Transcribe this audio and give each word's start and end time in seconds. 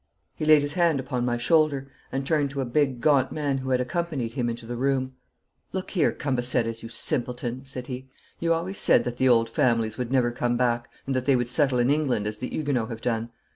He 0.33 0.45
laid 0.45 0.63
his 0.63 0.73
hand 0.73 0.99
upon 0.99 1.25
my 1.25 1.37
shoulder 1.37 1.87
and 2.11 2.25
turned 2.25 2.49
to 2.49 2.61
a 2.61 2.65
big, 2.65 3.01
gaunt 3.01 3.31
man 3.31 3.59
who 3.59 3.69
had 3.69 3.79
accompanied 3.79 4.33
him 4.33 4.49
into 4.49 4.65
the 4.65 4.75
room. 4.75 5.13
'Look 5.73 5.91
here, 5.91 6.11
Cambaceres, 6.11 6.81
you 6.81 6.89
simpleton,' 6.89 7.65
said 7.65 7.85
he. 7.85 8.09
'You 8.39 8.51
always 8.51 8.79
said 8.79 9.03
that 9.03 9.17
the 9.17 9.29
old 9.29 9.47
families 9.47 9.99
would 9.99 10.11
never 10.11 10.31
come 10.31 10.57
back, 10.57 10.89
and 11.05 11.15
that 11.15 11.25
they 11.25 11.35
would 11.35 11.49
settle 11.49 11.77
in 11.77 11.91
England 11.91 12.25
as 12.25 12.39
the 12.39 12.49
Huguenots 12.49 12.89
have 12.89 13.01
done. 13.01 13.29